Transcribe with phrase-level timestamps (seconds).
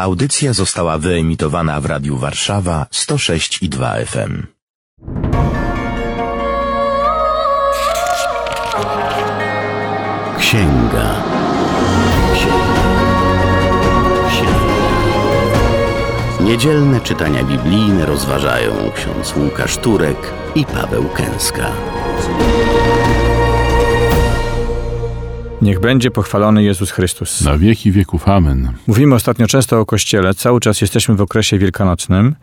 [0.00, 4.46] Audycja została wyemitowana w Radiu Warszawa 106 i 2 FM.
[10.38, 11.22] Księga.
[12.34, 12.82] Księga.
[14.28, 14.80] Księga.
[16.40, 21.72] Niedzielne czytania biblijne rozważają ksiądz Łukasz Turek i Paweł Kęska.
[25.62, 27.40] Niech będzie pochwalony Jezus Chrystus.
[27.40, 28.28] Na wieki wieków.
[28.28, 28.72] Amen.
[28.86, 32.34] Mówimy ostatnio często o Kościele, cały czas jesteśmy w okresie wielkanocnym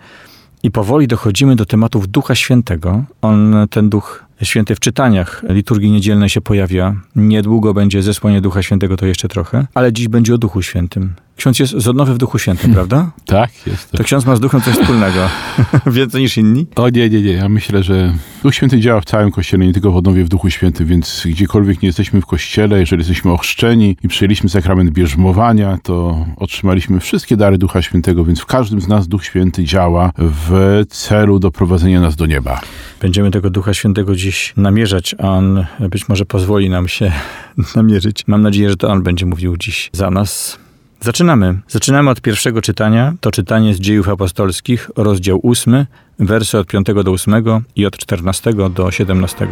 [0.63, 3.03] i powoli dochodzimy do tematów Ducha Świętego.
[3.21, 6.95] On, ten Duch Święty w czytaniach liturgii niedzielnej się pojawia.
[7.15, 11.13] Niedługo będzie zesłanie Ducha Świętego, to jeszcze trochę, ale dziś będzie o Duchu Świętym.
[11.37, 13.11] Ksiądz jest z odnowy w Duchu Świętym, prawda?
[13.25, 13.91] Tak, jest.
[13.91, 15.19] To ksiądz ma z Duchem coś wspólnego.
[15.87, 16.67] Więcej niż inni?
[16.75, 17.33] O nie, nie, nie.
[17.33, 18.13] Ja myślę, że
[18.43, 21.81] Duch Święty działa w całym Kościele, nie tylko w odnowie w Duchu Świętym, więc gdziekolwiek
[21.81, 27.57] nie jesteśmy w Kościele, jeżeli jesteśmy ochrzczeni i przyjęliśmy sakrament bierzmowania, to otrzymaliśmy wszystkie dary
[27.57, 32.25] Ducha Świętego, więc w każdym z nas Duch Święty działa w celu doprowadzenia nas do
[32.25, 32.61] nieba.
[33.01, 37.11] Będziemy tego Ducha Świętego dziś namierzać, a On być może pozwoli nam się
[37.75, 38.27] namierzyć.
[38.27, 40.59] Mam nadzieję, że to On będzie mówił dziś za nas.
[41.01, 41.59] Zaczynamy.
[41.67, 43.13] Zaczynamy od pierwszego czytania.
[43.21, 45.85] To czytanie z dziejów apostolskich, rozdział 8,
[46.19, 47.43] wersy od 5 do 8
[47.75, 49.47] i od 14 do 17.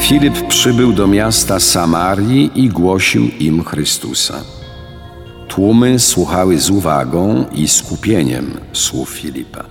[0.00, 4.44] Filip przybył do miasta Samarii i głosił im Chrystusa.
[5.48, 9.64] Tłumy słuchały z uwagą i skupieniem słów Filipa,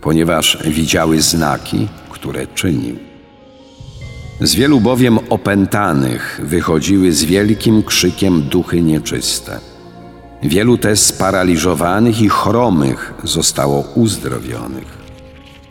[0.00, 3.09] ponieważ widziały znaki, które czynił.
[4.40, 9.60] Z wielu bowiem opętanych wychodziły z wielkim krzykiem duchy nieczyste.
[10.42, 14.98] Wielu też sparaliżowanych i chromych zostało uzdrowionych.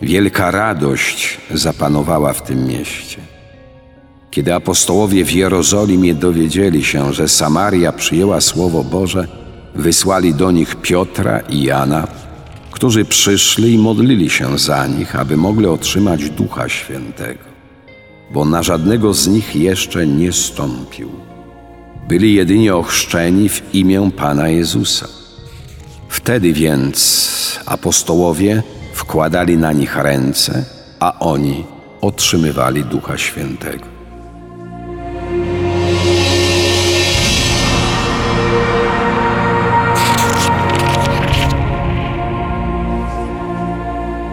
[0.01, 3.17] Wielka radość zapanowała w tym mieście.
[4.31, 9.27] Kiedy apostołowie w Jerozolimie dowiedzieli się, że Samaria przyjęła Słowo Boże,
[9.75, 12.07] wysłali do nich Piotra i Jana,
[12.71, 17.48] którzy przyszli i modlili się za nich, aby mogli otrzymać Ducha Świętego,
[18.31, 21.09] bo na żadnego z nich jeszcze nie stąpił.
[22.07, 25.07] Byli jedynie ochrzczeni w imię Pana Jezusa.
[26.09, 28.63] Wtedy więc apostołowie
[28.93, 30.65] wkładali na nich ręce,
[30.99, 31.63] a oni
[32.01, 33.98] otrzymywali Ducha Świętego.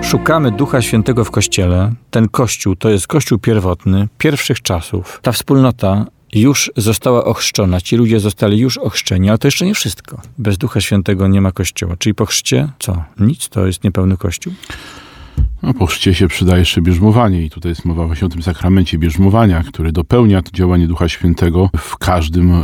[0.06, 1.92] Szukamy Ducha Świętego w Kościele.
[2.10, 5.20] Ten Kościół to jest Kościół pierwotny, pierwszych czasów.
[5.22, 10.20] Ta wspólnota już została ochrzczona, ci ludzie zostali już ochrzczeni, ale to jeszcze nie wszystko.
[10.38, 11.96] Bez Ducha Świętego nie ma Kościoła.
[11.98, 13.04] Czyli po chrzcie co?
[13.20, 14.52] Nic, to jest niepełny Kościół.
[15.62, 18.98] No, po chrzcie się przyda jeszcze bierzmowanie i tutaj jest mowa właśnie o tym sakramencie
[18.98, 22.54] bierzmowania, który dopełnia to działanie Ducha Świętego w każdym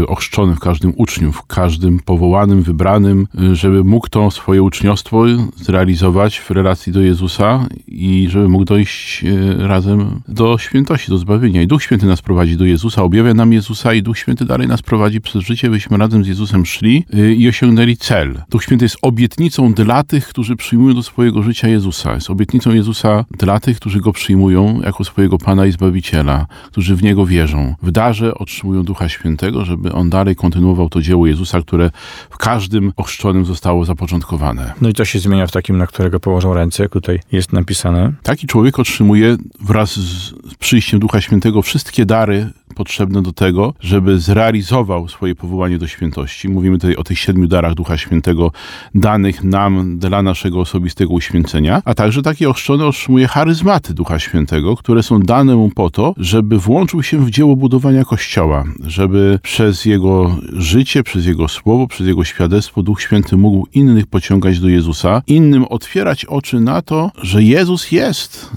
[0.00, 5.24] y, ochrzczonym, w każdym uczniu, w każdym powołanym, wybranym, y, żeby mógł to swoje uczniostwo
[5.56, 9.24] zrealizować w relacji do Jezusa i żeby mógł dojść
[9.58, 11.62] razem do świętości, do zbawienia.
[11.62, 14.82] I Duch Święty nas prowadzi do Jezusa, objawia nam Jezusa i Duch Święty dalej nas
[14.82, 17.04] prowadzi przez życie, byśmy razem z Jezusem szli
[17.36, 18.42] i osiągnęli cel.
[18.50, 22.14] Duch Święty jest obietnicą dla tych, którzy przyjmują do swojego życia Jezusa.
[22.14, 27.02] Jest obietnicą Jezusa dla tych, którzy Go przyjmują jako swojego Pana i Zbawiciela, którzy w
[27.02, 27.74] Niego wierzą.
[27.82, 31.90] W darze otrzymują Ducha Świętego, żeby On dalej kontynuował to dzieło Jezusa, które
[32.30, 34.72] w każdym ochrzczonym zostało zapoczątkowane.
[34.80, 38.12] No i to się zmienia w takim, na którego położą ręce, jak tutaj jest napisane.
[38.22, 42.50] Taki człowiek otrzymuje wraz z przyjściem Ducha Świętego wszystkie dary
[42.80, 46.48] potrzebne do tego, żeby zrealizował swoje powołanie do świętości.
[46.48, 48.52] Mówimy tutaj o tych siedmiu darach Ducha Świętego,
[48.94, 55.02] danych nam dla naszego osobistego uświęcenia, a także taki ochrzczony otrzymuje charyzmaty Ducha Świętego, które
[55.02, 60.36] są dane mu po to, żeby włączył się w dzieło budowania Kościoła, żeby przez jego
[60.52, 65.64] życie, przez jego słowo, przez jego świadectwo Duch Święty mógł innych pociągać do Jezusa, innym
[65.64, 68.50] otwierać oczy na to, że Jezus jest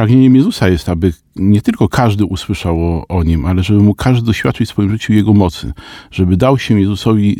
[0.00, 4.26] Pragnieniem Jezusa jest, aby nie tylko każdy usłyszał o, o, Nim, ale żeby mu każdy
[4.26, 5.72] doświadczył w swoim życiu Jego mocy,
[6.10, 7.36] żeby dał się Jezusowi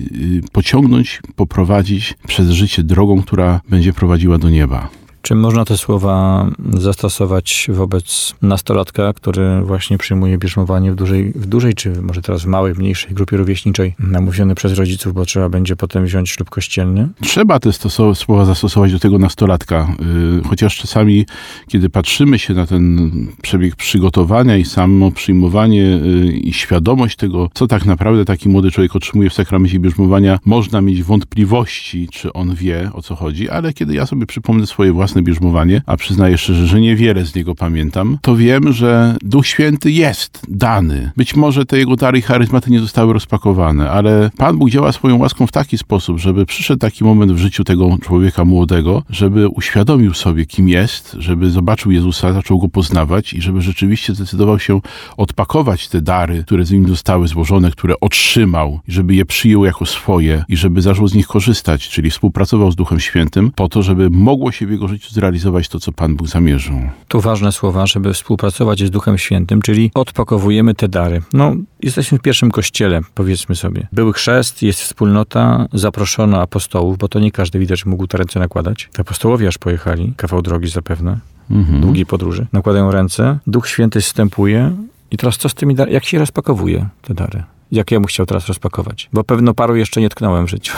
[0.46, 4.88] y, pociągnąć, poprowadzić przez życie drogą, która będzie prowadziła do nieba.
[5.22, 11.74] Czy można te słowa zastosować wobec nastolatka, który właśnie przyjmuje bierzmowanie w dużej, w dużej,
[11.74, 16.04] czy może teraz w małej, mniejszej grupie rówieśniczej, namówiony przez rodziców, bo trzeba będzie potem
[16.04, 17.08] wziąć ślub kościelny?
[17.20, 17.72] Trzeba te
[18.14, 19.96] słowa zastosować do tego nastolatka,
[20.34, 21.26] yy, chociaż czasami,
[21.68, 23.10] kiedy patrzymy się na ten
[23.42, 28.96] przebieg przygotowania i samo przyjmowanie yy, i świadomość tego, co tak naprawdę taki młody człowiek
[28.96, 33.94] otrzymuje w sakramencie bierzmowania, można mieć wątpliwości, czy on wie, o co chodzi, ale kiedy
[33.94, 38.18] ja sobie przypomnę swoje własne własne bierzmowanie, a przyznaję szczerze, że niewiele z niego pamiętam,
[38.22, 41.10] to wiem, że Duch Święty jest dany.
[41.16, 45.18] Być może te jego dary i charyzmaty nie zostały rozpakowane, ale Pan Bóg działa swoją
[45.18, 50.14] łaską w taki sposób, żeby przyszedł taki moment w życiu tego człowieka młodego, żeby uświadomił
[50.14, 54.80] sobie, kim jest, żeby zobaczył Jezusa, zaczął go poznawać i żeby rzeczywiście zdecydował się
[55.16, 60.44] odpakować te dary, które z nim zostały złożone, które otrzymał, żeby je przyjął jako swoje
[60.48, 64.52] i żeby zaczął z nich korzystać, czyli współpracował z Duchem Świętym po to, żeby mogło
[64.52, 66.74] się w jego życiu zrealizować to, co Pan Bóg zamierzył.
[67.08, 71.22] Tu ważne słowa, żeby współpracować z Duchem Świętym, czyli odpakowujemy te dary.
[71.32, 73.88] No, jesteśmy w pierwszym kościele, powiedzmy sobie.
[73.92, 78.88] Był chrzest, jest wspólnota, zaproszono apostołów, bo to nie każdy widać mógł te ręce nakładać.
[78.92, 81.18] Te apostołowie aż pojechali, kawał drogi zapewne,
[81.50, 81.80] Mhm.
[81.80, 82.46] długiej podróży.
[82.52, 84.76] Nakładają ręce, Duch Święty wstępuje
[85.10, 85.94] i teraz co z tymi darami?
[85.94, 87.42] Jak się rozpakowuje te dary?
[87.72, 89.08] Jak ja bym chciał teraz rozpakować?
[89.12, 90.72] Bo pewno paru jeszcze nie tknąłem w życiu.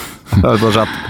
[0.50, 1.08] Albo rzadko.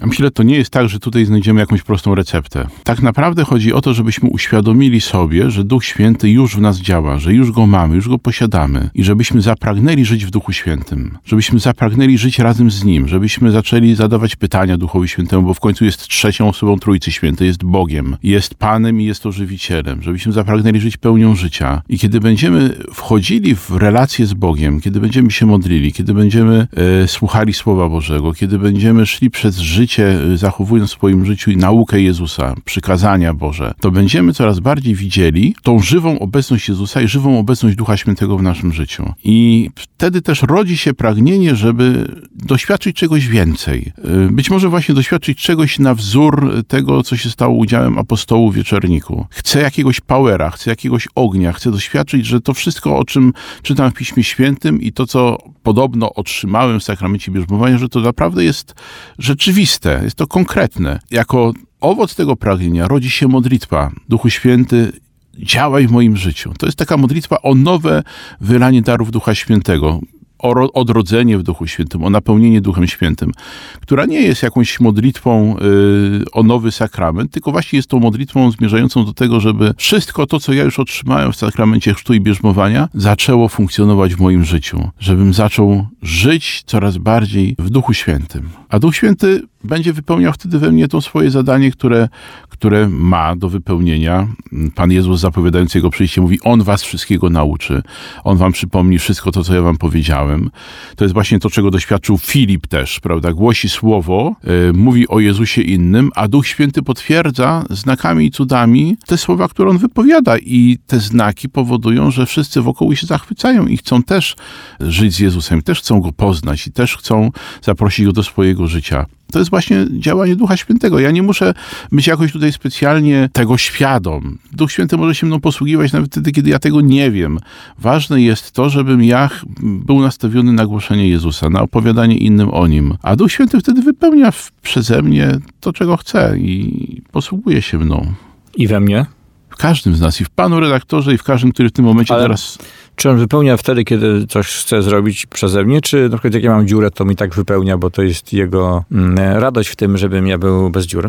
[0.00, 2.66] Ja myślę, to nie jest tak, że tutaj znajdziemy jakąś prostą receptę.
[2.84, 7.18] Tak naprawdę chodzi o to, żebyśmy uświadomili sobie, że Duch Święty już w nas działa,
[7.18, 11.58] że już go mamy, już go posiadamy i żebyśmy zapragnęli żyć w Duchu Świętym, żebyśmy
[11.58, 16.08] zapragnęli żyć razem z Nim, żebyśmy zaczęli zadawać pytania Duchowi Świętemu, bo w końcu jest
[16.08, 21.34] trzecią osobą Trójcy Świętej, jest Bogiem, jest Panem i jest ożywicielem, żebyśmy zapragnęli żyć pełnią
[21.34, 21.82] życia.
[21.88, 26.66] I kiedy będziemy wchodzili w relacje z Bogiem, kiedy będziemy się modlili, kiedy będziemy
[27.02, 32.00] e, słuchali Słowa Bożego, kiedy będziemy szli przez życie, e, zachowując w swoim życiu naukę
[32.00, 37.76] Jezusa, przykazania Boże, to będziemy coraz bardziej widzieli tą żywą obecność Jezusa i żywą obecność
[37.76, 39.12] Ducha Świętego w naszym życiu.
[39.24, 43.92] I wtedy też rodzi się pragnienie, żeby doświadczyć czegoś więcej.
[44.04, 48.56] E, Być może właśnie doświadczyć czegoś na wzór tego, co się stało udziałem apostołów w
[48.56, 49.26] wieczorniku.
[49.30, 53.32] Chcę jakiegoś powera, chcę jakiegoś ognia, chcę doświadczyć, że to wszystko, o czym
[53.62, 58.44] czytam w Piśmie Świętym i to, co podobno otrzymałem w sakramencie bierzmowania, że to naprawdę
[58.44, 58.74] jest
[59.18, 61.00] rzeczywiste, jest to konkretne.
[61.10, 63.90] Jako owoc tego pragnienia rodzi się modlitwa.
[64.08, 64.92] Duchu Święty,
[65.38, 66.52] działaj w moim życiu.
[66.58, 68.02] To jest taka modlitwa o nowe
[68.40, 70.00] wylanie darów Ducha Świętego
[70.38, 73.32] o ro- odrodzenie w Duchu Świętym, o napełnienie Duchem Świętym,
[73.80, 79.04] która nie jest jakąś modlitwą y, o nowy sakrament, tylko właśnie jest tą modlitwą zmierzającą
[79.04, 83.48] do tego, żeby wszystko to, co ja już otrzymałem w sakramencie chrztu i bierzmowania, zaczęło
[83.48, 84.90] funkcjonować w moim życiu.
[85.00, 88.48] Żebym zaczął żyć coraz bardziej w Duchu Świętym.
[88.68, 92.08] A Duch Święty będzie wypełniał wtedy we mnie to swoje zadanie, które,
[92.48, 94.28] które ma do wypełnienia.
[94.74, 97.82] Pan Jezus zapowiadając Jego przyjście mówi, On was wszystkiego nauczy.
[98.24, 100.50] On wam przypomni wszystko to, co ja wam powiedziałem.
[100.96, 103.32] To jest właśnie to, czego doświadczył Filip też, prawda?
[103.32, 104.36] Głosi słowo,
[104.70, 109.70] y, mówi o Jezusie innym, a Duch Święty potwierdza znakami i cudami te słowa, które
[109.70, 114.36] On wypowiada i te znaki powodują, że wszyscy wokół się zachwycają i chcą też
[114.80, 117.30] żyć z Jezusem, też chcą Go poznać i też chcą
[117.62, 119.06] zaprosić Go do swojego życia.
[119.32, 120.98] To jest właśnie działanie Ducha Świętego.
[120.98, 121.54] Ja nie muszę
[121.92, 124.38] być jakoś tutaj specjalnie tego świadom.
[124.52, 127.38] Duch Święty może się mną posługiwać nawet wtedy, kiedy ja tego nie wiem.
[127.78, 129.30] Ważne jest to, żebym ja
[129.60, 132.94] był nastawiony na głoszenie Jezusa, na opowiadanie innym o Nim.
[133.02, 134.32] A Duch Święty wtedy wypełnia
[134.62, 138.12] przeze mnie to, czego chce i posługuje się mną.
[138.56, 139.06] I we mnie?
[139.50, 142.14] W każdym z nas, i w panu redaktorze, i w każdym, który w tym momencie
[142.14, 142.58] Ale- teraz...
[142.98, 146.50] Czy on wypełnia wtedy, kiedy coś chce zrobić przeze mnie, czy na przykład jak ja
[146.50, 150.26] mam dziurę, to mi tak wypełnia, bo to jest jego mm, radość w tym, żebym
[150.26, 151.08] ja był bez dziury?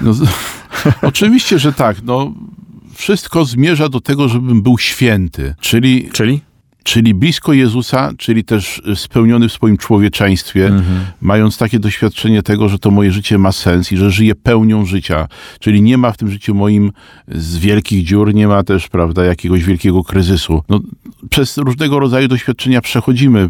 [0.00, 0.12] No,
[1.02, 1.96] oczywiście, że tak.
[2.02, 2.32] No,
[2.94, 6.40] wszystko zmierza do tego, żebym był święty, czyli Czyli?
[6.86, 10.70] Czyli blisko Jezusa, czyli też spełniony w swoim człowieczeństwie,
[11.20, 15.28] mając takie doświadczenie tego, że to moje życie ma sens i że żyję pełnią życia.
[15.60, 16.92] Czyli nie ma w tym życiu moim
[17.28, 20.62] z wielkich dziur, nie ma też, prawda, jakiegoś wielkiego kryzysu.
[20.68, 20.80] No,
[21.30, 23.48] przez różnego rodzaju doświadczenia przechodzimy,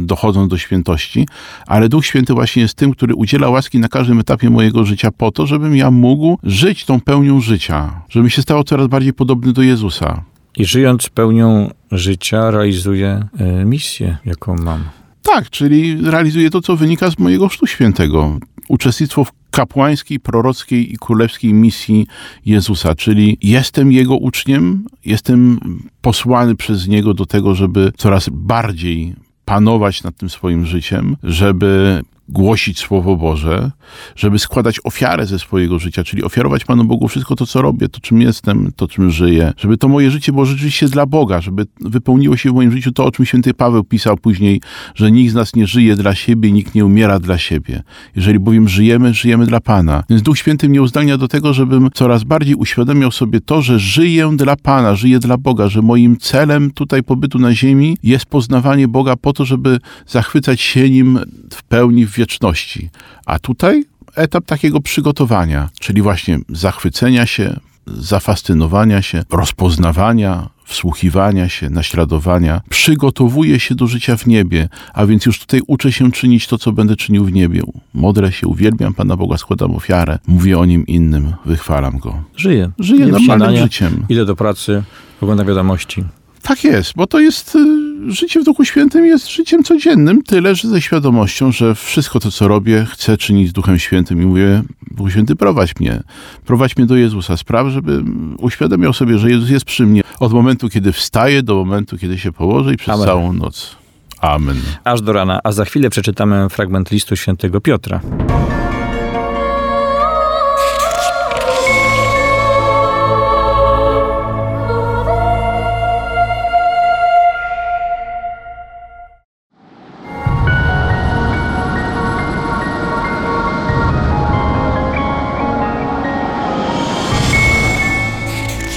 [0.00, 1.26] dochodząc do świętości,
[1.66, 5.30] ale Duch Święty właśnie jest tym, który udziela łaski na każdym etapie mojego życia po
[5.30, 9.62] to, żebym ja mógł żyć tą pełnią życia, żebym się stał coraz bardziej podobny do
[9.62, 10.22] Jezusa.
[10.58, 14.84] I żyjąc pełnią życia, realizuję e, misję, jaką mam.
[15.22, 18.38] Tak, czyli realizuję to, co wynika z mojego chrztu świętego.
[18.68, 22.06] Uczestnictwo w kapłańskiej, prorockiej i królewskiej misji
[22.46, 25.60] Jezusa, czyli jestem Jego uczniem, jestem
[26.00, 32.78] posłany przez Niego do tego, żeby coraz bardziej panować nad tym swoim życiem, żeby głosić
[32.78, 33.70] Słowo Boże,
[34.16, 38.00] żeby składać ofiarę ze swojego życia, czyli ofiarować Panu Bogu wszystko to, co robię, to,
[38.00, 42.36] czym jestem, to, czym żyję, żeby to moje życie było rzeczywiście dla Boga, żeby wypełniło
[42.36, 44.60] się w moim życiu to, o czym święty Paweł pisał później,
[44.94, 47.82] że nikt z nas nie żyje dla siebie, nikt nie umiera dla siebie.
[48.16, 50.04] Jeżeli bowiem żyjemy, żyjemy dla Pana.
[50.10, 54.30] Więc Duch Święty mnie uzdalnia do tego, żebym coraz bardziej uświadamiał sobie to, że żyję
[54.36, 59.16] dla Pana, żyję dla Boga, że moim celem tutaj pobytu na ziemi jest poznawanie Boga
[59.16, 61.18] po to, żeby zachwycać się Nim
[61.52, 62.90] w pełni w wieczności.
[63.26, 63.84] A tutaj
[64.14, 73.74] etap takiego przygotowania, czyli właśnie zachwycenia się, zafascynowania się, rozpoznawania, wsłuchiwania się, naśladowania, przygotowuję się
[73.74, 77.24] do życia w niebie, a więc już tutaj uczę się czynić to, co będę czynił
[77.24, 77.62] w niebie.
[77.94, 82.22] Modlę się, uwielbiam Pana Boga, składam ofiarę, mówię o Nim innym, wychwalam Go.
[82.36, 84.06] Żyje Jem normalnym życiem.
[84.08, 84.82] Idę do pracy,
[85.20, 86.04] oglądam wiadomości.
[86.42, 90.68] Tak jest, bo to jest y, życie w Duchu Świętym jest życiem codziennym, tyle że
[90.68, 95.10] ze świadomością, że wszystko to, co robię, chcę czynić z Duchem Świętym i mówię, Duchu
[95.10, 96.02] Święty, prowadź mnie,
[96.46, 98.04] prowadź mnie do Jezusa, spraw, żeby
[98.38, 102.32] uświadamiał sobie, że Jezus jest przy mnie od momentu, kiedy wstaję, do momentu, kiedy się
[102.32, 103.06] położę i przez Amen.
[103.06, 103.76] całą noc.
[104.20, 104.56] Amen.
[104.84, 108.00] Aż do rana, a za chwilę przeczytamy fragment listu świętego Piotra.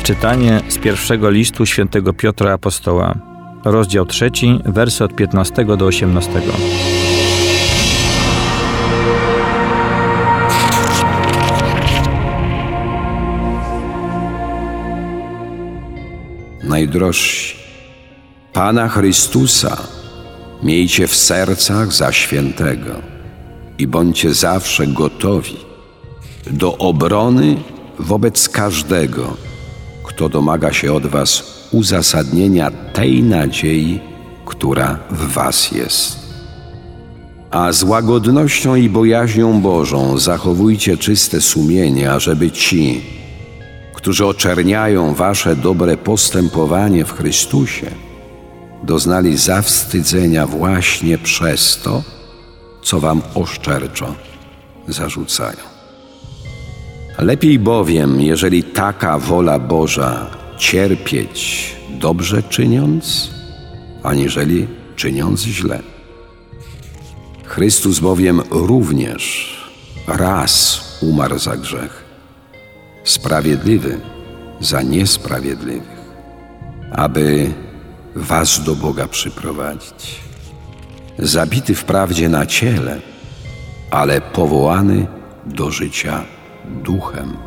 [0.03, 3.15] Czytanie z pierwszego listu świętego Piotra Apostoła,
[3.65, 6.41] rozdział trzeci, wersy od 15 do 18.
[16.63, 17.55] Najdrożsi,
[18.53, 19.77] Pana Chrystusa
[20.63, 23.01] miejcie w sercach za świętego
[23.77, 25.57] i bądźcie zawsze gotowi
[26.47, 27.55] do obrony
[27.99, 29.50] wobec każdego,
[30.21, 33.99] kto domaga się od Was uzasadnienia tej nadziei,
[34.45, 36.19] która w Was jest.
[37.51, 43.01] A z łagodnością i bojaźnią Bożą zachowujcie czyste sumienie, ażeby ci,
[43.93, 47.91] którzy oczerniają wasze dobre postępowanie w Chrystusie,
[48.83, 52.03] doznali zawstydzenia właśnie przez to,
[52.83, 54.15] co wam oszczerczo
[54.87, 55.70] zarzucają.
[57.21, 63.31] Lepiej bowiem, jeżeli taka wola Boża cierpieć dobrze czyniąc,
[64.03, 65.79] aniżeli czyniąc źle.
[67.43, 69.55] Chrystus bowiem również
[70.07, 72.05] raz umarł za grzech,
[73.03, 73.99] sprawiedliwy
[74.59, 76.01] za niesprawiedliwych,
[76.91, 77.53] aby
[78.15, 80.19] was do Boga przyprowadzić.
[81.19, 83.01] Zabity wprawdzie na ciele,
[83.91, 85.07] ale powołany
[85.45, 86.23] do życia
[86.65, 87.37] duchem.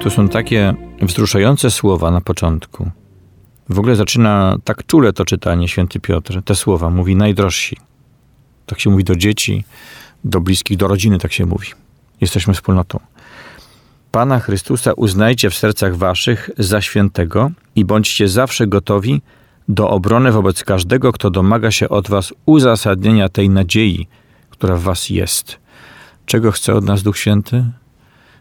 [0.00, 2.90] To są takie wzruszające słowa na początku.
[3.68, 6.42] W ogóle zaczyna tak czule to czytanie święty Piotr.
[6.44, 7.76] Te słowa mówi najdrożsi.
[8.66, 9.64] Tak się mówi do dzieci,
[10.24, 11.68] do bliskich, do rodziny tak się mówi.
[12.20, 13.00] Jesteśmy wspólnotą.
[14.16, 19.22] Pana Chrystusa uznajcie w sercach waszych za świętego i bądźcie zawsze gotowi
[19.68, 24.06] do obrony wobec każdego, kto domaga się od was uzasadnienia tej nadziei,
[24.50, 25.58] która w was jest.
[26.26, 27.64] Czego chce od nas Duch Święty?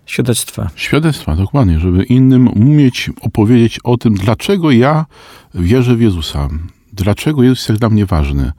[0.06, 0.70] Świadectwa.
[0.76, 5.06] Świadectwa, dokładnie, żeby innym umieć opowiedzieć o tym, dlaczego ja
[5.56, 6.50] wierzę w Jezusa,
[6.94, 8.52] dlaczego Jezus jest dla mnie ważny.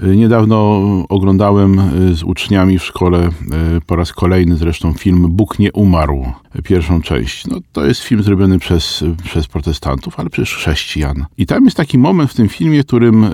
[0.00, 1.80] Niedawno oglądałem
[2.14, 3.28] z uczniami w szkole
[3.86, 6.32] po raz kolejny zresztą film Bóg nie umarł,
[6.64, 7.46] pierwszą część.
[7.46, 11.26] No, to jest film zrobiony przez, przez protestantów, ale przecież chrześcijan.
[11.38, 13.30] I tam jest taki moment w tym filmie, w którym y,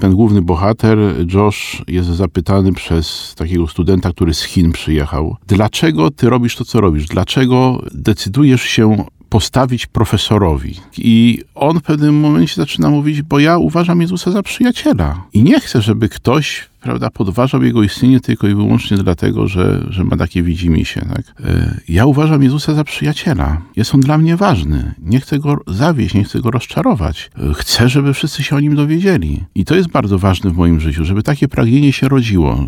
[0.00, 0.98] ten główny bohater,
[1.34, 6.80] Josh, jest zapytany przez takiego studenta, który z Chin przyjechał, dlaczego ty robisz to, co
[6.80, 7.06] robisz?
[7.06, 10.74] Dlaczego decydujesz się postawić profesorowi.
[10.98, 15.24] I on w pewnym momencie zaczyna mówić, bo ja uważam Jezusa za przyjaciela.
[15.32, 20.04] I nie chcę, żeby ktoś prawda, podważał jego istnienie tylko i wyłącznie dlatego, że, że
[20.04, 21.00] ma takie widzimisię.
[21.14, 21.34] Tak?
[21.44, 23.60] E, Ja uważam Jezusa za przyjaciela.
[23.76, 24.94] Jest on dla mnie ważny.
[25.02, 27.30] Nie chcę go zawieść, nie chcę go rozczarować.
[27.50, 29.44] E, Chcę, żeby wszyscy się o nim dowiedzieli.
[29.54, 32.66] I to jest bardzo ważne w moim życiu, żeby takie pragnienie się rodziło.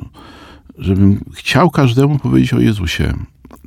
[0.79, 3.13] Żebym chciał każdemu powiedzieć o Jezusie.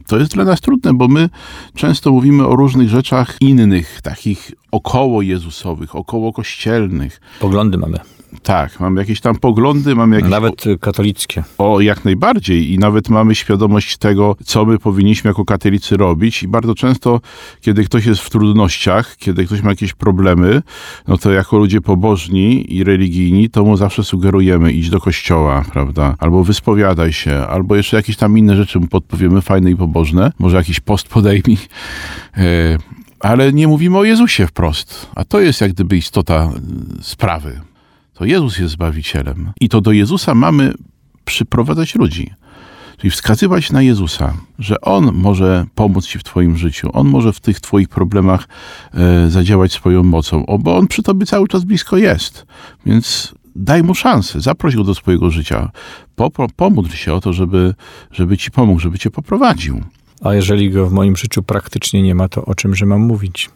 [0.07, 1.29] To jest dla nas trudne, bo my
[1.75, 7.21] często mówimy o różnych rzeczach innych, takich około Jezusowych, około kościelnych.
[7.39, 7.99] Poglądy mamy.
[8.43, 11.43] Tak, mamy jakieś tam poglądy, mamy jakieś Nawet katolickie.
[11.57, 12.71] o, jak najbardziej.
[12.71, 16.43] I nawet mamy świadomość tego, co my powinniśmy jako katolicy robić.
[16.43, 17.21] I bardzo często,
[17.61, 20.61] kiedy ktoś jest w trudnościach, kiedy ktoś ma jakieś problemy,
[21.07, 26.15] no to jako ludzie pobożni i religijni, to mu zawsze sugerujemy idź do kościoła, prawda,
[26.19, 30.57] albo wyspowiadaj się, albo jeszcze jakieś tam inne rzeczy mu podpowiemy, fajne i pobożne, może
[30.57, 31.57] jakiś post podejmij,
[32.37, 32.77] e,
[33.19, 36.49] ale nie mówimy o Jezusie wprost, a to jest jak gdyby istota
[36.99, 37.61] y, sprawy.
[38.21, 39.51] To Jezus jest Zbawicielem.
[39.61, 40.73] I to do Jezusa mamy
[41.25, 42.33] przyprowadzać ludzi.
[42.97, 47.39] Czyli wskazywać na Jezusa, że On może pomóc Ci w Twoim życiu, On może w
[47.39, 48.47] tych Twoich problemach
[48.93, 52.45] e, zadziałać swoją mocą, o, bo On przy Tobie cały czas blisko jest.
[52.85, 55.71] Więc daj Mu szansę, zaproś Go do swojego życia,
[56.15, 57.73] Popro, pomódl się o to, żeby,
[58.11, 59.81] żeby Ci pomógł, żeby Cię poprowadził.
[60.23, 63.49] A jeżeli go w moim życiu praktycznie nie ma, to o czymże mam mówić?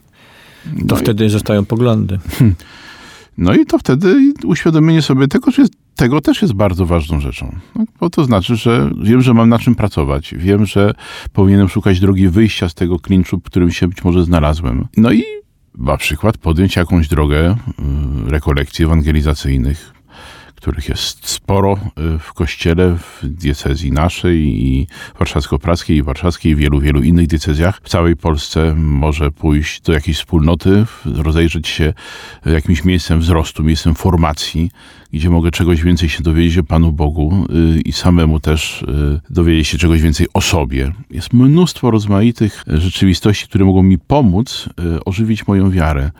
[0.63, 2.19] To No i- wtedy zostają poglądy.
[3.37, 5.63] No i to wtedy uświadomienie sobie tego, że
[5.95, 7.55] tego też jest bardzo ważną rzeczą.
[7.73, 7.87] Tak?
[7.99, 10.35] Bo to znaczy, że wiem, że mam na czym pracować.
[10.37, 10.93] Wiem, że
[11.33, 14.87] powinienem szukać drogi wyjścia z tego klinczu, w którym się być może znalazłem.
[14.97, 15.23] No i
[15.77, 19.94] na przykład podjąć jakąś drogę y, rekolekcji ewangelizacyjnych,
[20.65, 21.73] których jest sporo
[22.15, 24.87] y, w kościele, w diecezji naszej i
[25.19, 27.81] warszawsko-praskiej i warszawskiej i wielu, wielu innych diecezjach.
[27.83, 31.93] W całej Polsce może pójść do jakiejś wspólnoty, rozejrzeć się
[32.45, 34.71] jakimś miejscem wzrostu, miejscem formacji,
[35.13, 37.45] gdzie mogę czegoś więcej się dowiedzieć o Panu Bogu
[37.77, 40.91] y, i samemu też y, dowiedzieć się czegoś więcej o sobie.
[41.11, 46.11] Jest mnóstwo rozmaitych y, rzeczywistości, które mogą mi pomóc y, ożywić moją wiarę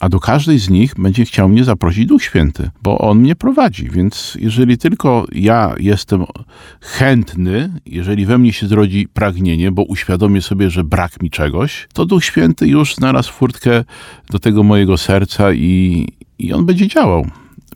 [0.00, 3.90] a do każdej z nich będzie chciał mnie zaprosić Duch Święty, bo On mnie prowadzi.
[3.90, 6.24] Więc jeżeli tylko ja jestem
[6.80, 12.06] chętny, jeżeli we mnie się zrodzi pragnienie, bo uświadomię sobie, że brak mi czegoś, to
[12.06, 13.84] Duch Święty już znalazł furtkę
[14.30, 16.06] do tego mojego serca i,
[16.38, 17.26] i On będzie działał.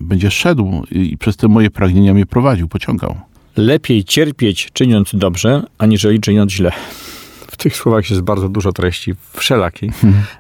[0.00, 3.16] Będzie szedł i przez te moje pragnienia mnie prowadził, pociągał.
[3.56, 6.72] Lepiej cierpieć czyniąc dobrze, aniżeli czyniąc źle.
[7.54, 9.90] W tych słowach jest bardzo dużo treści wszelakiej.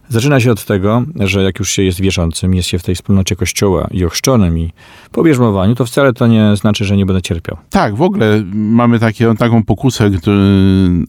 [0.08, 3.36] Zaczyna się od tego, że jak już się jest wierzącym, jest się w tej wspólnocie
[3.36, 4.72] kościoła i ochrzczonym i
[5.12, 7.56] po bierzmowaniu, to wcale to nie znaczy, że nie będę cierpiał.
[7.70, 10.10] Tak, w ogóle mamy takie, taką pokusę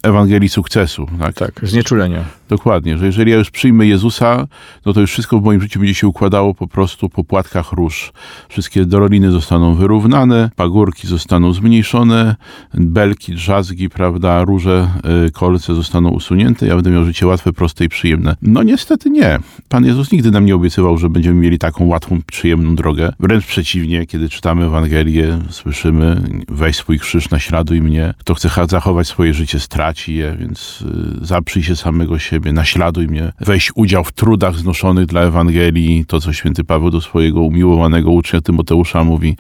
[0.04, 1.08] Ewangelii sukcesu.
[1.20, 1.36] Tak?
[1.36, 2.24] Tak, znieczulenia.
[2.50, 4.48] Dokładnie, że jeżeli ja już przyjmę Jezusa,
[4.86, 8.14] no to już wszystko w moim życiu będzie się układało po prostu po płatkach róż.
[8.50, 12.36] Wszystkie doliny zostaną wyrównane, pagórki zostaną zmniejszone,
[12.74, 14.90] belki, drzazgi, prawda, róże,
[15.28, 18.36] y, kolce zostaną usunięte, ja będę miał życie łatwe, proste i przyjemne.
[18.42, 19.40] No niestety nie.
[19.70, 23.14] Pan Jezus nigdy nam nie obiecywał, że będziemy mieli taką łatwą, przyjemną drogę.
[23.20, 28.14] Wręcz przeciwnie, kiedy czytamy Ewangelię, słyszymy, weź swój krzyż, naśladuj mnie.
[28.18, 30.84] Kto chce zachować swoje życie, straci je, więc
[31.22, 33.32] y, zaprzyj się samego siebie, naśladuj mnie.
[33.40, 38.42] Weź udział w trudach znoszonych dla Ewangelii, to co święty Paweł do swojego umiłowanego ucznia
[38.42, 39.38] Tymoteusza mówi.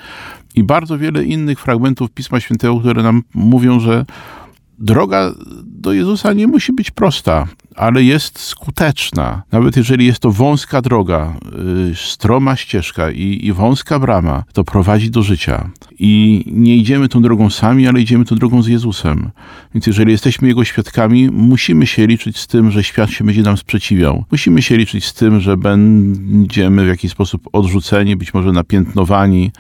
[0.55, 4.05] I bardzo wiele innych fragmentów Pisma Świętego, które nam mówią, że
[4.79, 5.31] droga
[5.85, 9.43] do Jezusa nie musi być prosta, ale jest skuteczna.
[9.51, 11.33] Nawet jeżeli jest to wąska droga,
[11.91, 15.69] y, stroma ścieżka i, i wąska brama, to prowadzi do życia.
[15.99, 19.29] I nie idziemy tą drogą sami, ale idziemy tą drogą z Jezusem.
[19.73, 23.57] Więc jeżeli jesteśmy Jego świadkami, musimy się liczyć z tym, że świat się będzie nam
[23.57, 24.25] sprzeciwiał.
[24.31, 29.51] Musimy się liczyć z tym, że będziemy w jakiś sposób odrzuceni, być może napiętnowani,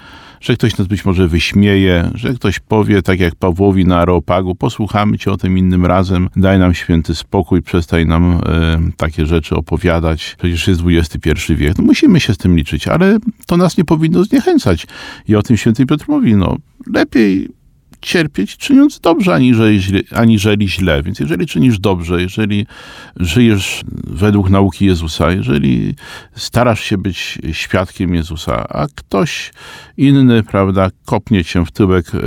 [0.41, 5.17] że ktoś nas być może wyśmieje, że ktoś powie, tak jak Pawłowi na Areopagu, posłuchamy
[5.17, 8.39] cię o tym innym razem, daj nam święty spokój, przestań nam e,
[8.97, 11.77] takie rzeczy opowiadać, przecież jest XXI wiek.
[11.77, 13.17] No, musimy się z tym liczyć, ale
[13.47, 14.87] to nas nie powinno zniechęcać.
[15.27, 16.57] I o tym święty Piotr mówi, no
[16.93, 17.49] lepiej
[18.01, 21.03] cierpieć czyniąc dobrze, aniżeli źle, aniżeli źle.
[21.03, 22.67] Więc jeżeli czynisz dobrze, jeżeli
[23.19, 25.95] żyjesz według nauki Jezusa, jeżeli
[26.35, 29.51] starasz się być świadkiem Jezusa, a ktoś
[29.97, 32.19] inny, prawda, kopnie cię w tyłek e,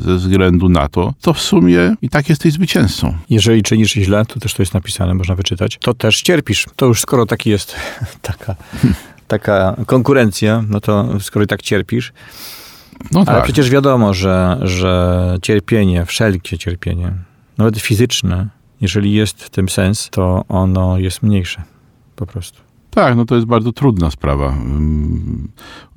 [0.00, 3.14] ze względu na to, to w sumie i tak jesteś zwycięzcą.
[3.30, 6.66] Jeżeli czynisz źle, tu też to jest napisane, można wyczytać, to też cierpisz.
[6.76, 7.76] To już skoro taki jest
[8.22, 8.54] taka,
[9.28, 12.12] taka konkurencja, no to skoro i tak cierpisz,
[13.12, 13.44] No ale tak.
[13.44, 17.12] przecież wiadomo, że, że cierpienie, wszelkie cierpienie,
[17.58, 18.48] nawet fizyczne,
[18.80, 21.62] jeżeli jest w tym sens, to ono jest mniejsze.
[22.16, 22.60] Po prostu.
[22.90, 24.56] Tak, no to jest bardzo trudna sprawa.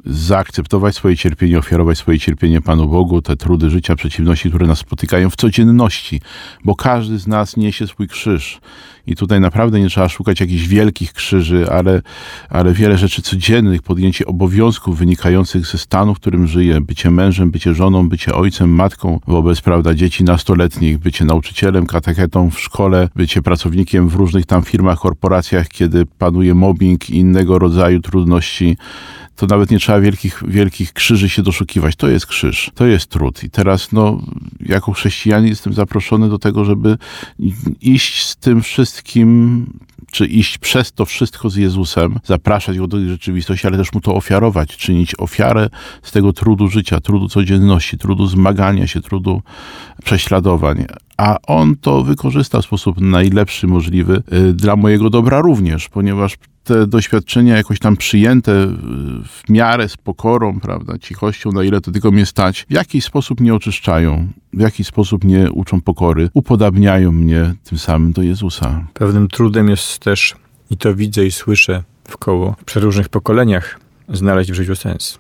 [0.05, 5.29] Zaakceptować swoje cierpienie, ofiarować swoje cierpienie Panu Bogu, te trudy życia, przeciwności, które nas spotykają
[5.29, 6.21] w codzienności,
[6.63, 8.59] bo każdy z nas niesie swój krzyż.
[9.07, 12.01] I tutaj naprawdę nie trzeba szukać jakichś wielkich krzyży, ale,
[12.49, 17.73] ale wiele rzeczy codziennych, podjęcie obowiązków wynikających ze stanu, w którym żyję, bycie mężem, bycie
[17.73, 24.09] żoną, bycie ojcem, matką wobec, prawda, dzieci nastoletnich, bycie nauczycielem, katechetą w szkole, bycie pracownikiem
[24.09, 28.77] w różnych tam firmach, korporacjach, kiedy panuje mobbing i innego rodzaju trudności
[29.39, 31.95] to nawet nie trzeba wielkich, wielkich krzyży się doszukiwać.
[31.95, 33.43] To jest krzyż, to jest trud.
[33.43, 34.21] I teraz, no,
[34.59, 36.97] jako chrześcijanin jestem zaproszony do tego, żeby
[37.81, 39.65] iść z tym wszystkim,
[40.11, 44.15] czy iść przez to wszystko z Jezusem, zapraszać go do rzeczywistości, ale też mu to
[44.15, 45.69] ofiarować, czynić ofiarę
[46.03, 49.41] z tego trudu życia, trudu codzienności, trudu zmagania się, trudu
[50.03, 50.85] prześladowań.
[51.17, 56.37] A on to wykorzysta w sposób najlepszy możliwy y, dla mojego dobra również, ponieważ
[56.69, 58.51] te doświadczenia jakoś tam przyjęte
[59.25, 63.41] w miarę z pokorą, prawda, cichością, na ile to tylko mnie stać, w jakiś sposób
[63.41, 68.87] nie oczyszczają, w jakiś sposób nie uczą pokory, upodabniają mnie tym samym do Jezusa.
[68.93, 70.35] Pewnym trudem jest też,
[70.71, 73.79] i to widzę i słyszę w koło, w przeróżnych pokoleniach,
[74.09, 75.19] znaleźć w życiu sens.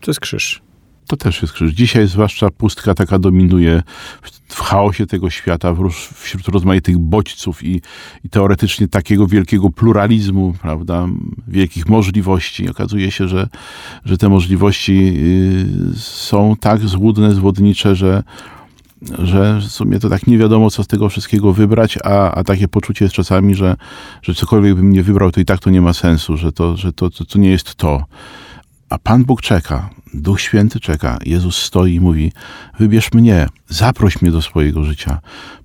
[0.00, 0.67] To jest krzyż.
[1.08, 1.72] To też jest krzyż.
[1.72, 3.82] Dzisiaj zwłaszcza pustka taka dominuje
[4.48, 5.74] w, chaosie tego świata,
[6.14, 7.80] wśród rozmaitych bodźców i,
[8.24, 11.08] i teoretycznie takiego wielkiego pluralizmu, prawda,
[11.48, 12.70] wielkich możliwości.
[12.70, 13.48] Okazuje się, że,
[14.04, 15.14] że te możliwości
[15.94, 18.22] y, są tak złudne, zwodnicze, że,
[19.18, 22.68] że w sumie to tak nie wiadomo, co z tego wszystkiego wybrać, a, a takie
[22.68, 23.76] poczucie jest czasami, że,
[24.22, 26.92] że cokolwiek bym nie wybrał, to i tak to nie ma sensu, że to, że
[26.92, 28.04] to, to, to nie jest to.
[28.88, 31.18] A Pan Bóg czeka, Duch Święty czeka.
[31.26, 32.32] Jezus stoi i mówi:
[32.78, 35.20] Wybierz mnie, zaproś mnie do swojego życia.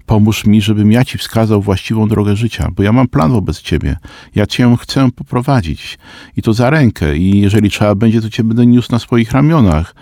[0.05, 3.97] Pomóż mi, żebym ja ci wskazał właściwą drogę życia, bo ja mam plan wobec ciebie.
[4.35, 5.97] Ja cię chcę poprowadzić
[6.37, 7.17] i to za rękę.
[7.17, 9.95] I jeżeli trzeba będzie, to cię będę niósł na swoich ramionach.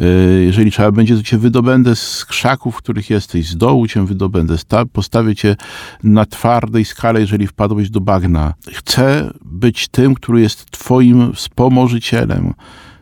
[0.00, 4.06] Y, jeżeli trzeba będzie, to cię wydobędę z krzaków, w których jesteś, z dołu cię
[4.06, 4.56] wydobędę,
[4.92, 5.56] postawię cię
[6.02, 8.54] na twardej skale, jeżeli wpadłeś do bagna.
[8.72, 12.54] Chcę być tym, który jest twoim wspomożycielem.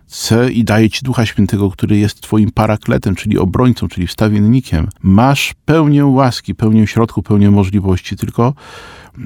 [0.09, 4.89] Chcę i daję Ci Ducha Świętego, który jest Twoim parakletem, czyli obrońcą, czyli wstawiennikiem.
[5.03, 8.55] Masz pełnię łaski, pełnię środku, pełnię możliwości, tylko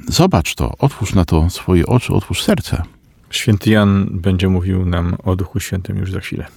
[0.07, 2.83] zobacz to, otwórz na to swoje oczy, otwórz serce.
[3.29, 6.47] Święty Jan będzie mówił nam o Duchu Świętym już za chwilę.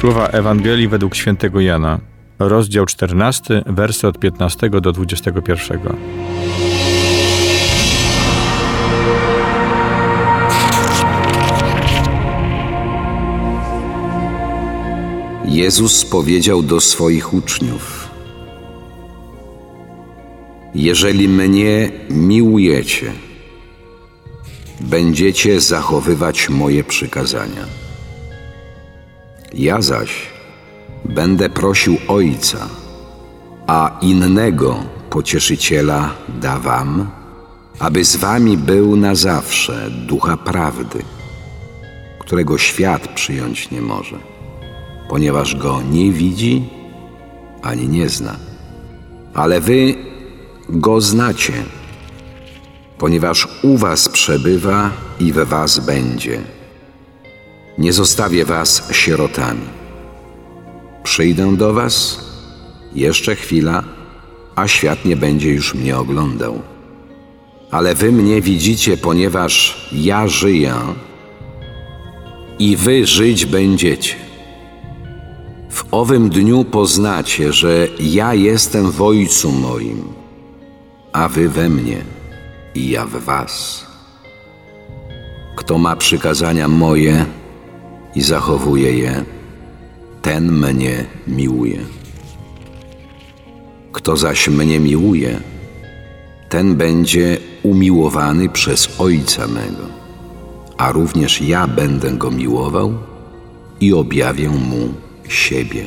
[0.00, 1.98] Słowa Ewangelii według świętego Jana,
[2.38, 5.80] rozdział 14, wersy od 15 do 21.
[15.44, 18.08] Jezus powiedział do swoich uczniów:
[20.74, 23.12] Jeżeli mnie miłujecie,
[24.80, 27.87] będziecie zachowywać moje przykazania.
[29.54, 30.10] Ja zaś
[31.04, 32.68] będę prosił Ojca,
[33.66, 37.10] a innego pocieszyciela da wam,
[37.78, 40.98] aby z wami był na zawsze ducha prawdy,
[42.18, 44.16] którego świat przyjąć nie może,
[45.08, 46.64] ponieważ go nie widzi
[47.62, 48.36] ani nie zna.
[49.34, 49.94] Ale wy
[50.68, 51.52] go znacie,
[52.98, 56.57] ponieważ u was przebywa i we was będzie
[57.78, 59.66] nie zostawię was sierotami.
[61.02, 62.20] Przyjdę do was,
[62.94, 63.84] jeszcze chwila,
[64.56, 66.62] a świat nie będzie już mnie oglądał.
[67.70, 70.74] Ale wy mnie widzicie, ponieważ ja żyję
[72.58, 74.14] i wy żyć będziecie.
[75.70, 80.04] W owym dniu poznacie, że ja jestem w Ojcu moim,
[81.12, 82.04] a wy we mnie
[82.74, 83.86] i ja w was.
[85.56, 87.26] Kto ma przykazania moje,
[88.18, 89.24] i zachowuje je,
[90.22, 91.78] ten mnie miłuje.
[93.92, 95.40] Kto zaś mnie miłuje,
[96.48, 99.86] ten będzie umiłowany przez Ojca mego,
[100.78, 102.94] a również ja będę go miłował
[103.80, 104.88] i objawię mu
[105.28, 105.84] siebie.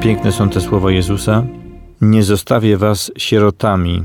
[0.00, 1.44] Piękne są te słowa Jezusa.
[2.00, 4.02] Nie zostawię was sierotami.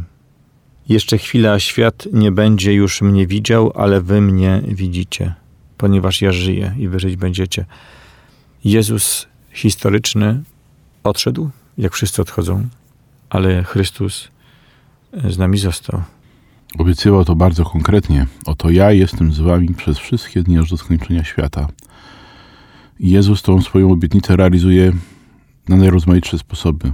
[0.90, 5.34] Jeszcze chwila, świat nie będzie już mnie widział, ale wy mnie widzicie,
[5.78, 7.66] ponieważ ja żyję i wy żyć będziecie.
[8.64, 10.44] Jezus historyczny
[11.04, 12.68] odszedł, jak wszyscy odchodzą,
[13.30, 14.28] ale Chrystus
[15.30, 16.02] z nami został.
[16.80, 18.28] Obiecywał to bardzo konkretnie.
[18.46, 21.68] Oto ja jestem z wami przez wszystkie dni aż do skończenia świata.
[23.00, 24.94] Jezus tą swoją obietnicę realizuje
[25.70, 26.92] na najrozmaitsze sposoby.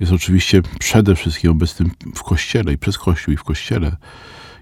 [0.00, 3.96] Jest oczywiście przede wszystkim obecny w Kościele i przez Kościół i w Kościele.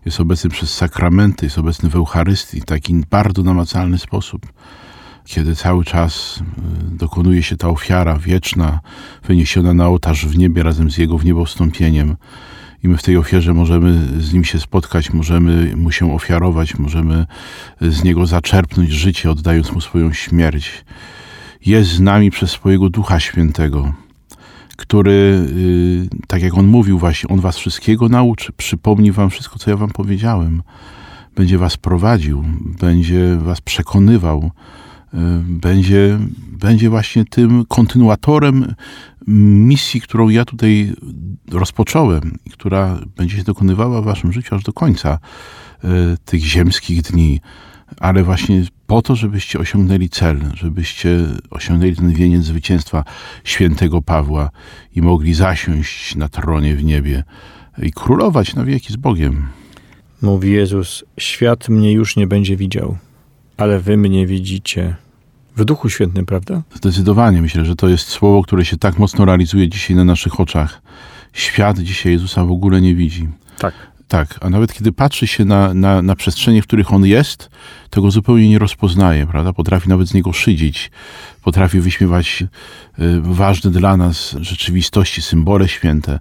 [0.05, 4.53] Jest obecny przez sakramenty, jest obecny w Eucharystii w taki bardzo namacalny sposób.
[5.25, 6.41] Kiedy cały czas
[6.93, 8.81] y, dokonuje się ta ofiara wieczna,
[9.25, 12.17] wyniesiona na ołtarz w niebie razem z Jego w niebo wstąpieniem,
[12.85, 17.27] i my w tej ofierze możemy z Nim się spotkać, możemy Mu się ofiarować, możemy
[17.81, 20.85] z Niego zaczerpnąć życie, oddając Mu swoją śmierć
[21.67, 23.93] jest z nami przez swojego Ducha Świętego,
[24.79, 29.71] który, y, tak jak on mówił właśnie, on was wszystkiego nauczy, przypomni wam wszystko, co
[29.71, 30.63] ja wam powiedziałem.
[31.37, 32.45] będzie was prowadził,
[32.81, 34.51] będzie was przekonywał,
[35.15, 35.17] y,
[35.49, 36.19] będzie,
[36.53, 38.75] będzie właśnie tym kontynuatorem
[39.67, 40.93] misji, którą ja tutaj
[41.51, 45.19] rozpocząłem i która będzie się dokonywała w waszym życiu aż do końca
[45.85, 45.89] y,
[46.25, 47.41] tych ziemskich dni
[48.01, 51.19] ale właśnie po to, żebyście osiągnęli cel, żebyście
[51.51, 53.05] osiągnęli ten wieniec zwycięstwa
[53.45, 54.51] świętego Pawła
[54.97, 57.25] i mogli zasiąść na tronie w niebie
[57.83, 59.47] i królować na wieki z Bogiem.
[60.23, 62.97] Mówi Jezus: Świat mnie już nie będzie widział,
[63.57, 64.97] ale wy mnie widzicie.
[65.57, 66.63] W Duchu Świętym, prawda?
[66.75, 70.83] Zdecydowanie myślę, że to jest słowo, które się tak mocno realizuje dzisiaj na naszych oczach.
[71.33, 73.29] Świat dzisiaj Jezusa w ogóle nie widzi.
[73.59, 73.75] Tak.
[74.09, 77.51] Tak, a nawet kiedy patrzy się na, na, na przestrzenie, w których on jest,
[77.91, 79.53] to go zupełnie nie rozpoznaje, prawda?
[79.53, 80.91] Potrafi nawet z niego szydzić,
[81.43, 82.45] potrafi wyśmiewać
[82.99, 86.21] y, ważne dla nas rzeczywistości, symbole święte,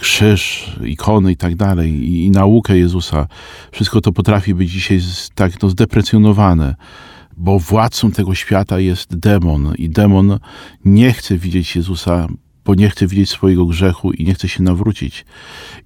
[0.00, 3.26] krzyż, ikony i tak dalej, i, i naukę Jezusa.
[3.72, 6.74] Wszystko to potrafi być dzisiaj z, tak no, zdeprecjonowane
[7.36, 10.38] bo władcą tego świata jest demon i demon
[10.84, 12.28] nie chce widzieć Jezusa
[12.66, 15.24] bo nie chce widzieć swojego grzechu i nie chce się nawrócić.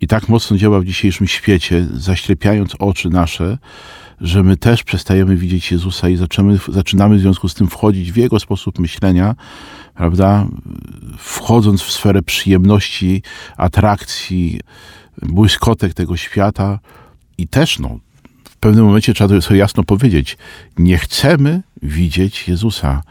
[0.00, 3.58] I tak mocno działa w dzisiejszym świecie, zaślepiając oczy nasze,
[4.20, 8.16] że my też przestajemy widzieć Jezusa i zaczynamy, zaczynamy w związku z tym wchodzić w
[8.16, 9.34] Jego sposób myślenia,
[9.94, 10.46] prawda?
[11.18, 13.22] Wchodząc w sferę przyjemności,
[13.56, 14.60] atrakcji,
[15.22, 16.78] błyskotek tego świata
[17.38, 17.98] i też, no,
[18.44, 20.36] w pewnym momencie trzeba sobie jasno powiedzieć,
[20.78, 23.02] nie chcemy widzieć Jezusa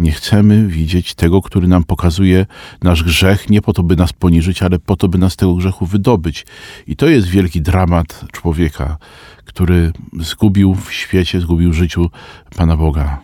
[0.00, 2.46] nie chcemy widzieć tego, który nam pokazuje
[2.82, 5.54] nasz grzech, nie po to, by nas poniżyć, ale po to, by nas z tego
[5.54, 6.46] grzechu wydobyć.
[6.86, 8.96] I to jest wielki dramat człowieka,
[9.44, 12.10] który zgubił w świecie, zgubił życiu
[12.56, 13.20] Pana Boga,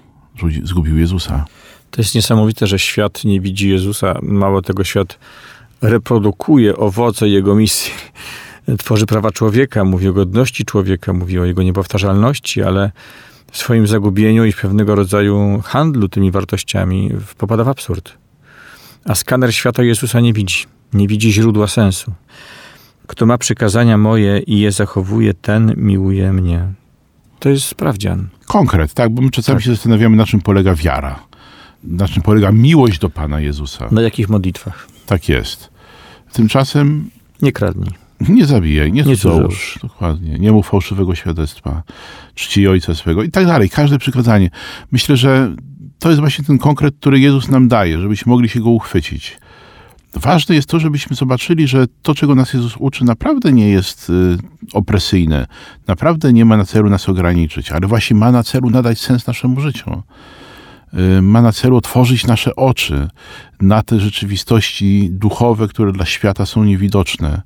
[0.62, 1.44] zgubił Jezusa.
[1.90, 4.18] To jest niesamowite, że świat nie widzi Jezusa.
[4.22, 5.18] Mało tego, świat
[5.82, 7.92] reprodukuje owoce jego misji.
[8.78, 12.90] Tworzy prawa człowieka, mówi o godności człowieka, mówi o jego niepowtarzalności, ale
[13.50, 18.12] w swoim zagubieniu i pewnego rodzaju handlu tymi wartościami popada w absurd.
[19.04, 22.12] A skaner świata Jezusa nie widzi, nie widzi źródła sensu.
[23.06, 26.72] Kto ma przykazania moje i je zachowuje, ten miłuje mnie.
[27.38, 28.28] To jest sprawdzian.
[28.46, 29.64] Konkret, tak, bo my czasami tak.
[29.64, 31.22] się zastanawiamy, na czym polega wiara,
[31.84, 33.88] na czym polega miłość do Pana Jezusa.
[33.90, 34.88] Na jakich modlitwach?
[35.06, 35.70] Tak jest.
[36.32, 37.10] Tymczasem...
[37.42, 38.05] Nie kradnij.
[38.20, 39.78] Nie zabijaj, nie, nie cudzołóż.
[39.82, 40.38] Dokładnie.
[40.38, 41.82] Nie mów fałszywego świadectwa.
[42.34, 43.70] Czci ojca swego i tak dalej.
[43.70, 44.50] Każde przykazanie.
[44.92, 45.56] Myślę, że
[45.98, 49.38] to jest właśnie ten konkret, który Jezus nam daje, żebyśmy mogli się go uchwycić.
[50.14, 54.38] Ważne jest to, żebyśmy zobaczyli, że to, czego nas Jezus uczy, naprawdę nie jest y,
[54.72, 55.46] opresyjne.
[55.86, 59.60] Naprawdę nie ma na celu nas ograniczyć, ale właśnie ma na celu nadać sens naszemu
[59.60, 60.02] życiu.
[61.18, 63.08] Y, ma na celu otworzyć nasze oczy
[63.60, 67.42] na te rzeczywistości duchowe, które dla świata są niewidoczne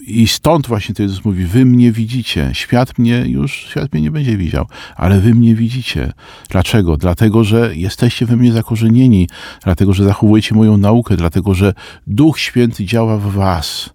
[0.00, 4.10] i stąd właśnie to Jezus mówi, wy mnie widzicie, świat mnie już, świat mnie nie
[4.10, 6.12] będzie widział, ale wy mnie widzicie.
[6.48, 6.96] Dlaczego?
[6.96, 9.28] Dlatego, że jesteście we mnie zakorzenieni,
[9.64, 11.74] dlatego, że zachowujecie moją naukę, dlatego, że
[12.06, 13.90] Duch Święty działa w was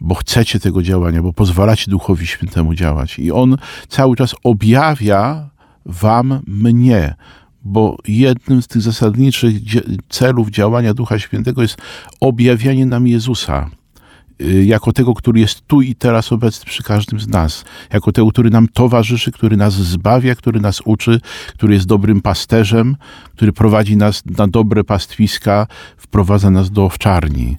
[0.00, 3.18] bo chcecie tego działania, bo pozwalacie Duchowi Świętemu działać.
[3.18, 3.56] I On
[3.88, 5.50] cały czas objawia
[5.86, 7.14] wam mnie,
[7.64, 9.54] bo jednym z tych zasadniczych
[10.08, 11.76] celów działania Ducha Świętego jest
[12.20, 13.70] objawianie nam Jezusa.
[14.40, 18.28] Y, jako tego, który jest tu i teraz obecny przy każdym z nas, jako tego,
[18.28, 22.96] który nam towarzyszy, który nas zbawia, który nas uczy, który jest dobrym pasterzem,
[23.34, 27.56] który prowadzi nas na dobre pastwiska, wprowadza nas do owczarni.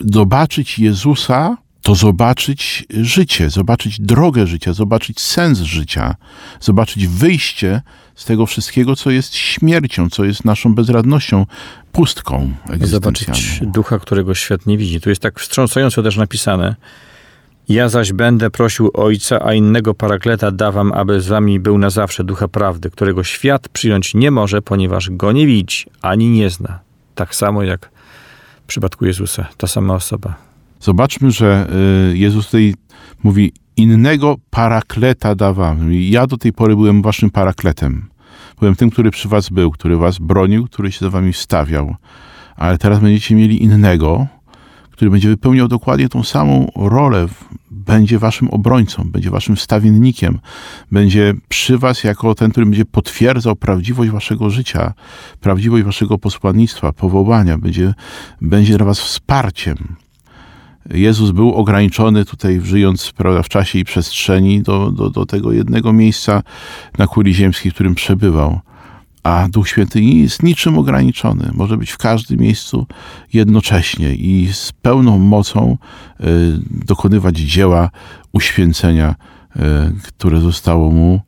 [0.00, 6.14] Zobaczyć Jezusa to zobaczyć życie, zobaczyć drogę życia, zobaczyć sens życia,
[6.60, 7.82] zobaczyć wyjście
[8.16, 11.46] z tego wszystkiego, co jest śmiercią, co jest naszą bezradnością,
[11.92, 15.00] pustką Zobaczyć ducha, którego świat nie widzi.
[15.00, 16.76] Tu jest tak wstrząsająco też napisane.
[17.68, 22.24] Ja zaś będę prosił Ojca, a innego parakleta dawam, aby z wami był na zawsze
[22.24, 26.78] ducha prawdy, którego świat przyjąć nie może, ponieważ go nie widzi, ani nie zna.
[27.14, 27.90] Tak samo jak
[28.64, 30.34] w przypadku Jezusa, ta sama osoba.
[30.80, 31.68] Zobaczmy, że
[32.12, 32.74] y, Jezus tutaj
[33.22, 35.92] mówi, innego parakleta dawam.
[35.92, 38.08] Ja do tej pory byłem waszym parakletem.
[38.60, 41.94] Byłem tym, który przy was był, który was bronił, który się za wami wstawiał.
[42.56, 44.26] Ale teraz będziecie mieli innego,
[44.90, 47.26] który będzie wypełniał dokładnie tą samą rolę,
[47.70, 50.38] będzie waszym obrońcą, będzie waszym wstawiennikiem,
[50.92, 54.92] będzie przy was jako ten, który będzie potwierdzał prawdziwość waszego życia,
[55.40, 57.94] prawdziwość waszego posłannictwa, powołania, będzie,
[58.40, 59.96] będzie dla was wsparciem.
[60.90, 65.92] Jezus był ograniczony tutaj, żyjąc prawda, w czasie i przestrzeni, do, do, do tego jednego
[65.92, 66.42] miejsca
[66.98, 68.60] na kuli ziemskiej, w którym przebywał.
[69.22, 71.50] A Duch Święty nie jest niczym ograniczony.
[71.54, 72.86] Może być w każdym miejscu
[73.32, 75.78] jednocześnie i z pełną mocą
[76.20, 76.24] y,
[76.70, 77.90] dokonywać dzieła
[78.32, 79.14] uświęcenia
[79.56, 81.20] e, które zostało mu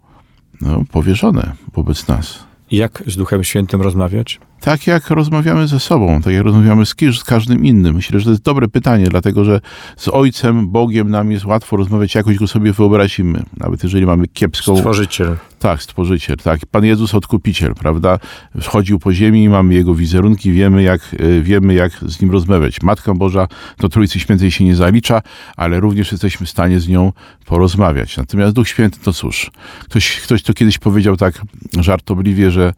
[0.61, 2.45] no, powierzone wobec nas.
[2.71, 4.41] Jak z Duchem Świętym rozmawiać?
[4.61, 7.95] Tak jak rozmawiamy ze sobą, tak jak rozmawiamy z, ki- z każdym innym.
[7.95, 9.61] Myślę, że to jest dobre pytanie, dlatego że
[9.97, 13.43] z Ojcem, Bogiem nam jest łatwo rozmawiać, jakoś go sobie wyobrazimy.
[13.57, 14.77] Nawet jeżeli mamy kiepską...
[14.77, 15.37] Stworzyciel.
[15.59, 16.61] Tak, stworzyciel, tak.
[16.71, 18.19] Pan Jezus odkupiciel, prawda?
[18.61, 22.83] Schodził po ziemi mamy jego wizerunki, wiemy jak, e, wiemy jak z nim rozmawiać.
[22.83, 25.23] Matka Boża do Trójcy Świętej się nie zalicza,
[25.57, 27.13] ale również jesteśmy w stanie z nią
[27.47, 28.17] porozmawiać.
[28.17, 31.43] Natomiast Duch Święty, to cóż, ktoś, ktoś to kiedyś powiedział tak
[31.79, 32.75] żartobliwie, że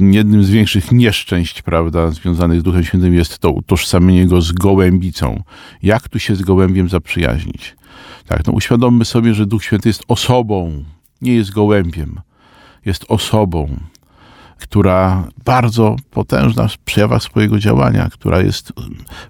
[0.00, 5.42] jednym z większych nieszczęść, prawda, związanych z Duchem Świętym jest to utożsamienie go z gołębicą.
[5.82, 7.76] Jak tu się z gołębiem zaprzyjaźnić?
[8.26, 10.84] Tak, no uświadommy sobie, że Duch Święty jest osobą,
[11.22, 12.20] nie jest gołębiem,
[12.84, 13.76] jest osobą,
[14.58, 18.72] która bardzo potężna w przejawach swojego działania, która jest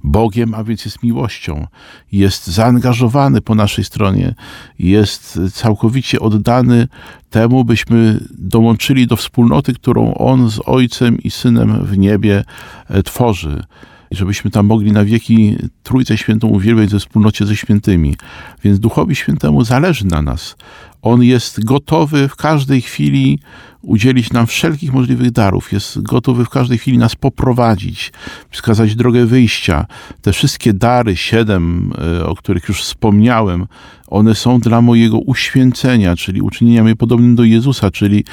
[0.04, 1.66] Bogiem, a więc jest miłością,
[2.12, 4.34] jest zaangażowany po naszej stronie,
[4.78, 6.88] jest całkowicie oddany
[7.30, 12.44] temu, byśmy dołączyli do wspólnoty, którą On z Ojcem i Synem w niebie
[12.88, 13.64] e, tworzy
[14.10, 18.16] żebyśmy tam mogli na wieki Trójcę Świętą uwielbiać ze wspólnocie ze świętymi.
[18.64, 20.56] Więc Duchowi Świętemu zależy na nas.
[21.02, 23.38] On jest gotowy w każdej chwili
[23.82, 25.72] udzielić nam wszelkich możliwych darów.
[25.72, 28.12] Jest gotowy w każdej chwili nas poprowadzić,
[28.50, 29.86] wskazać drogę wyjścia.
[30.22, 33.66] Te wszystkie dary, siedem, e, o których już wspomniałem,
[34.06, 38.24] one są dla mojego uświęcenia, czyli uczynienia mnie podobnym do Jezusa, czyli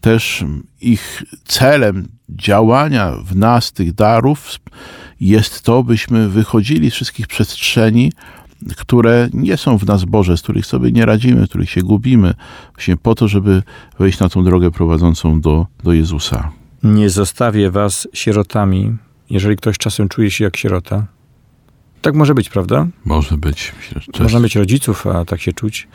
[0.00, 0.44] też
[0.80, 4.58] ich celem działania w nas tych darów
[5.20, 8.12] jest to, byśmy wychodzili z wszystkich przestrzeni,
[8.76, 12.34] które nie są w nas Boże, z których sobie nie radzimy, w których się gubimy,
[12.74, 13.62] właśnie po to, żeby
[13.98, 16.50] wejść na tą drogę prowadzącą do, do Jezusa.
[16.82, 18.96] Nie zostawię was sierotami,
[19.30, 21.06] jeżeli ktoś czasem czuje się jak sierota.
[22.02, 22.86] Tak może być, prawda?
[23.04, 23.72] Może być,
[24.16, 25.88] że Można mieć rodziców, a tak się czuć.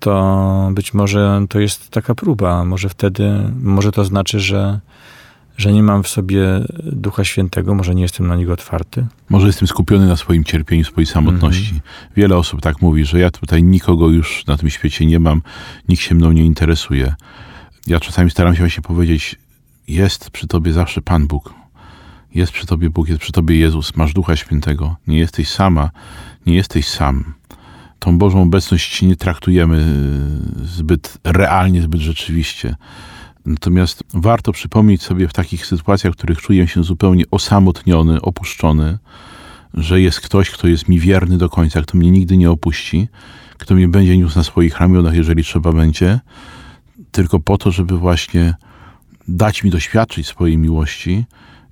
[0.00, 2.64] To być może to jest taka próba.
[2.64, 3.30] Może wtedy,
[3.62, 4.80] może to znaczy, że,
[5.62, 6.42] że nie mam w sobie
[6.84, 9.06] Ducha Świętego, może nie jestem na niego otwarty.
[9.28, 11.80] Może jestem skupiony na swoim cierpieniu, swojej samotności.
[12.16, 15.42] Wiele osób tak mówi, że ja tutaj nikogo już na tym świecie nie mam,
[15.88, 17.14] nikt się mną nie interesuje.
[17.86, 19.36] Ja czasami staram się właśnie powiedzieć,
[19.88, 21.54] jest przy tobie zawsze Pan Bóg.
[22.34, 24.96] Jest przy tobie Bóg, jest przy tobie Jezus, masz Ducha Świętego.
[25.06, 25.90] Nie jesteś sama,
[26.46, 27.34] nie jesteś sam.
[27.98, 29.94] Tą Bożą obecność nie traktujemy
[30.64, 32.76] zbyt realnie, zbyt rzeczywiście.
[33.46, 38.98] Natomiast warto przypomnieć sobie w takich sytuacjach, w których czuję się zupełnie osamotniony, opuszczony,
[39.74, 43.08] że jest ktoś, kto jest mi wierny do końca, kto mnie nigdy nie opuści,
[43.58, 46.20] kto mnie będzie niósł na swoich ramionach, jeżeli trzeba będzie,
[47.12, 48.54] tylko po to, żeby właśnie
[49.28, 51.24] dać mi doświadczyć swojej miłości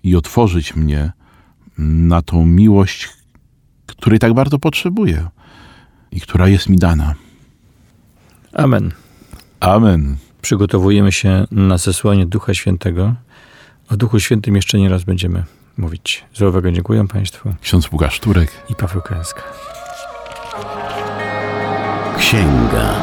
[0.03, 1.13] i otworzyć mnie
[1.79, 3.09] na tą miłość,
[3.87, 5.29] której tak bardzo potrzebuję
[6.13, 7.15] i która jest mi dana.
[8.53, 8.93] Amen.
[9.61, 10.17] Amen.
[10.43, 13.15] Przygotowujemy się na zesłanie Ducha Świętego.
[13.91, 15.45] O Duchu Świętym jeszcze nie raz będziemy
[15.77, 16.25] mówić.
[16.49, 18.51] Uwagę dziękuję Państwu Ksiądz Łukasz Turek.
[18.69, 19.43] i Paweł Kęska.
[22.19, 23.03] Księga.